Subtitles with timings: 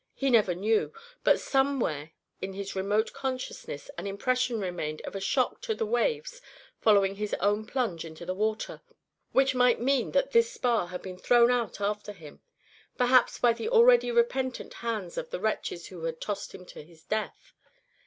[0.15, 0.91] He never knew,
[1.23, 6.41] but somewhere in his remote consciousness an impression remained of a shock to the waves
[6.79, 8.81] following his own plunge into the water,
[9.31, 12.41] which might mean that this spar had been thrown out after him,
[12.97, 17.03] perhaps by the already repentant hands of the wretches who had tossed him to his
[17.03, 17.53] death.